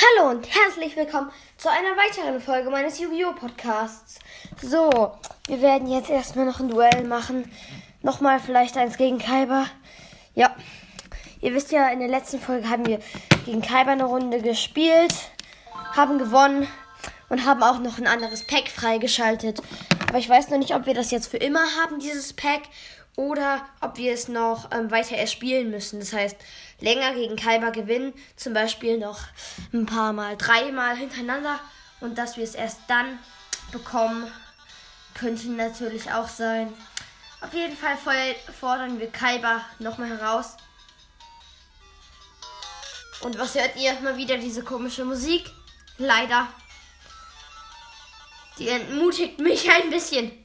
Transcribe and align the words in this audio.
Hallo 0.00 0.30
und 0.30 0.48
herzlich 0.48 0.96
willkommen 0.96 1.30
zu 1.58 1.68
einer 1.68 1.90
weiteren 1.90 2.40
Folge 2.40 2.70
meines 2.70 2.98
Yu-Gi-Oh! 2.98 3.34
Podcasts. 3.34 4.18
So, 4.62 5.12
wir 5.46 5.60
werden 5.60 5.90
jetzt 5.90 6.08
erstmal 6.08 6.46
noch 6.46 6.58
ein 6.58 6.70
Duell 6.70 7.04
machen. 7.04 7.52
Nochmal 8.00 8.40
vielleicht 8.40 8.78
eins 8.78 8.96
gegen 8.96 9.18
Kaiba. 9.18 9.66
Ja, 10.34 10.56
ihr 11.42 11.52
wisst 11.52 11.70
ja, 11.70 11.88
in 11.88 11.98
der 11.98 12.08
letzten 12.08 12.40
Folge 12.40 12.70
haben 12.70 12.86
wir 12.86 13.00
gegen 13.44 13.60
Kaiba 13.60 13.92
eine 13.92 14.04
Runde 14.04 14.40
gespielt, 14.40 15.12
haben 15.94 16.18
gewonnen 16.18 16.66
und 17.28 17.44
haben 17.44 17.62
auch 17.62 17.78
noch 17.78 17.98
ein 17.98 18.06
anderes 18.06 18.46
Pack 18.46 18.68
freigeschaltet. 18.68 19.60
Aber 20.08 20.16
ich 20.16 20.30
weiß 20.30 20.48
noch 20.48 20.58
nicht, 20.58 20.74
ob 20.74 20.86
wir 20.86 20.94
das 20.94 21.10
jetzt 21.10 21.26
für 21.26 21.36
immer 21.36 21.64
haben, 21.78 21.98
dieses 21.98 22.32
Pack, 22.32 22.62
oder 23.16 23.66
ob 23.80 23.96
wir 23.96 24.12
es 24.12 24.28
noch 24.28 24.70
ähm, 24.72 24.90
weiter 24.90 25.16
erspielen 25.16 25.70
müssen. 25.70 26.00
Das 26.00 26.12
heißt, 26.12 26.36
länger 26.80 27.14
gegen 27.14 27.36
Kaiba 27.36 27.70
gewinnen, 27.70 28.14
zum 28.36 28.54
Beispiel 28.54 28.98
noch 28.98 29.20
ein 29.72 29.86
paar 29.86 30.12
Mal, 30.12 30.36
dreimal 30.36 30.96
hintereinander 30.96 31.60
und 32.00 32.16
dass 32.18 32.36
wir 32.36 32.44
es 32.44 32.54
erst 32.54 32.80
dann 32.88 33.18
bekommen, 33.72 34.30
könnte 35.14 35.48
natürlich 35.50 36.10
auch 36.12 36.28
sein. 36.28 36.72
Auf 37.40 37.54
jeden 37.54 37.76
Fall 37.76 37.96
fordern 38.58 39.00
wir 39.00 39.10
Kaiba 39.10 39.64
nochmal 39.78 40.08
heraus. 40.08 40.56
Und 43.22 43.38
was 43.38 43.54
hört 43.54 43.76
ihr? 43.76 43.92
Mal 44.00 44.16
wieder 44.16 44.38
diese 44.38 44.62
komische 44.62 45.04
Musik. 45.04 45.50
Leider. 45.98 46.48
Die 48.58 48.68
entmutigt 48.68 49.38
mich 49.38 49.70
ein 49.70 49.90
bisschen. 49.90 50.39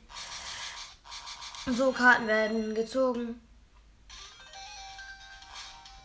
So, 1.68 1.92
Karten 1.92 2.28
werden 2.28 2.76
gezogen. 2.76 3.42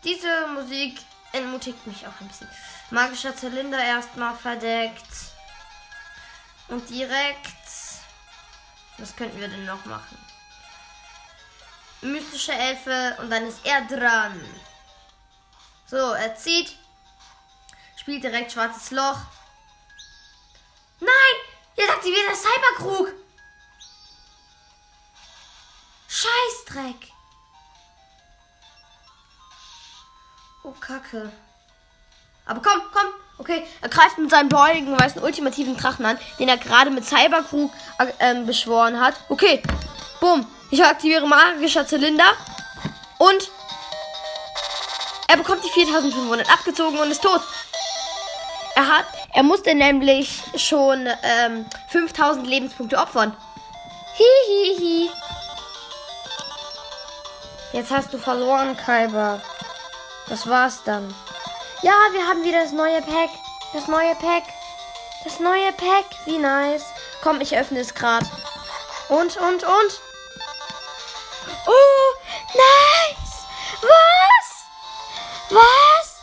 Diese 0.02 0.46
Musik 0.46 0.98
entmutigt 1.32 1.86
mich 1.86 2.06
auch 2.06 2.18
ein 2.20 2.28
bisschen. 2.28 2.48
Magischer 2.90 3.36
Zylinder 3.36 3.78
erstmal 3.78 4.34
verdeckt. 4.34 5.06
Und 6.68 6.88
direkt. 6.88 7.46
Was 8.96 9.14
könnten 9.14 9.38
wir 9.38 9.48
denn 9.48 9.66
noch 9.66 9.84
machen? 9.84 10.16
Mystische 12.00 12.52
Elfe 12.52 13.16
und 13.20 13.30
dann 13.30 13.46
ist 13.46 13.60
er 13.64 13.82
dran. 13.82 14.40
So, 15.86 16.12
er 16.12 16.34
zieht. 16.36 16.74
Spielt 17.96 18.24
direkt 18.24 18.52
schwarzes 18.52 18.90
Loch. 18.92 19.18
Nein! 21.00 21.36
Jetzt 21.76 21.90
aktiviert 21.90 22.28
er 22.28 22.36
Cyberkrug! 22.36 23.19
Scheißdreck. 26.70 27.12
Oh, 30.62 30.72
Kacke. 30.80 31.32
Aber 32.46 32.60
komm, 32.62 32.80
komm. 32.92 33.06
Okay, 33.38 33.66
er 33.80 33.88
greift 33.88 34.18
mit 34.18 34.30
seinem 34.30 34.50
beugigen 34.50 34.98
weißen 34.98 35.22
ultimativen 35.22 35.76
Drachen 35.76 36.04
an, 36.04 36.18
den 36.38 36.48
er 36.48 36.58
gerade 36.58 36.90
mit 36.90 37.06
Cyberkrug 37.06 37.70
äh, 38.18 38.34
beschworen 38.42 39.00
hat. 39.00 39.14
Okay, 39.30 39.62
bumm. 40.20 40.46
Ich 40.70 40.84
aktiviere 40.84 41.26
magischer 41.26 41.86
Zylinder. 41.86 42.30
Und 43.18 43.50
er 45.28 45.36
bekommt 45.38 45.64
die 45.64 45.70
4500 45.70 46.50
abgezogen 46.50 46.98
und 46.98 47.10
ist 47.10 47.22
tot. 47.22 47.40
Er 48.74 48.88
hat, 48.88 49.06
er 49.32 49.42
musste 49.42 49.74
nämlich 49.74 50.42
schon 50.56 51.08
ähm, 51.22 51.66
5000 51.88 52.46
Lebenspunkte 52.46 52.98
opfern. 52.98 53.34
Hihihi. 54.16 55.08
Hi, 55.08 55.16
hi. 55.18 55.39
Jetzt 57.72 57.90
hast 57.90 58.12
du 58.12 58.18
verloren, 58.18 58.76
Kaiba. 58.76 59.40
Das 60.28 60.48
war's 60.48 60.82
dann. 60.84 61.14
Ja, 61.82 61.94
wir 62.12 62.26
haben 62.26 62.44
wieder 62.44 62.62
das 62.62 62.72
neue 62.72 63.00
Pack. 63.00 63.30
Das 63.72 63.86
neue 63.86 64.14
Pack. 64.16 64.42
Das 65.24 65.38
neue 65.38 65.72
Pack. 65.72 66.04
Wie 66.24 66.38
nice. 66.38 66.84
Komm, 67.22 67.40
ich 67.40 67.56
öffne 67.56 67.80
es 67.80 67.94
gerade. 67.94 68.26
Und, 69.08 69.36
und, 69.36 69.62
und. 69.62 70.00
Oh, 71.66 72.14
nice. 72.54 73.46
Was? 73.82 74.64
Was? 75.50 76.20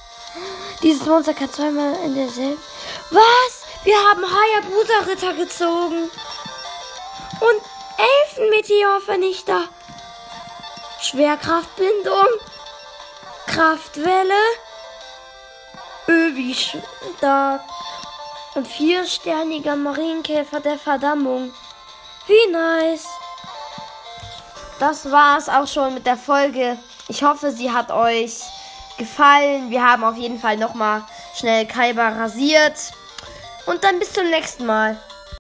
Dieses 0.83 1.05
Monster 1.05 1.33
kann 1.33 1.51
zweimal 1.51 1.95
in 2.03 2.16
derselben. 2.16 2.61
Was? 3.09 3.63
Wir 3.83 3.97
haben 3.97 4.23
Hayabusa-Ritter 4.23 5.33
gezogen. 5.33 6.09
Und 7.39 7.61
Elfenmeteor-Vernichter. 7.97 9.69
Schwerkraftbindung, 11.02 12.25
Kraftwelle, 13.46 14.34
Öwi 16.08 16.56
stark 17.18 17.62
und 18.56 18.68
viersterniger 18.68 19.75
Marienkäfer 19.75 20.59
der 20.59 20.78
Verdammung. 20.78 21.53
Wie 22.28 22.52
nice. 22.52 23.08
Das 24.80 25.09
war's 25.12 25.50
auch 25.50 25.68
schon 25.68 25.94
mit 25.94 26.06
der 26.06 26.18
Folge. 26.18 26.78
Ich 27.08 27.24
hoffe, 27.24 27.52
sie 27.52 27.72
hat 27.72 27.91
euch 27.91 28.41
gefallen. 28.97 29.69
Wir 29.69 29.84
haben 29.84 30.03
auf 30.03 30.18
jeden 30.18 30.40
Fall 30.40 30.58
nochmal 30.58 31.03
schnell 31.35 31.66
Kaiba 31.66 32.09
rasiert. 32.09 32.91
Und 33.66 33.84
dann 33.84 34.00
bis 34.00 34.14
zum 34.14 34.29
nächsten 34.29 34.66
Mal. 34.66 35.00